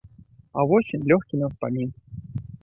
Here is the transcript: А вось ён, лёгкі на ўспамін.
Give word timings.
А 0.61 0.65
вось 0.71 0.89
ён, 0.99 1.03
лёгкі 1.11 1.39
на 1.43 1.51
ўспамін. 1.51 1.93